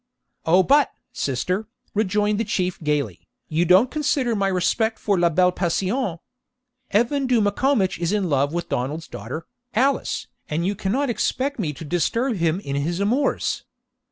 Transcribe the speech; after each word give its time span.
'O 0.47 0.63
but, 0.63 0.89
sister,' 1.13 1.67
rejoined 1.93 2.39
the 2.39 2.43
Chief 2.43 2.81
gaily, 2.81 3.27
'you 3.49 3.65
don't 3.65 3.91
consider 3.91 4.35
my 4.35 4.47
respect 4.47 4.97
for 4.97 5.15
la 5.19 5.29
belle 5.29 5.51
passion. 5.51 6.17
Evan 6.89 7.27
Dhu 7.27 7.39
Maccombich 7.39 7.99
is 7.99 8.11
in 8.11 8.27
love 8.27 8.51
with 8.51 8.67
Donald's 8.67 9.07
daughter, 9.07 9.45
Alice, 9.75 10.25
and 10.49 10.65
you 10.65 10.73
cannot 10.73 11.11
expect 11.11 11.59
me 11.59 11.71
to 11.73 11.85
disturb 11.85 12.37
him 12.37 12.59
in 12.61 12.75
his 12.77 12.99
amours. 12.99 13.63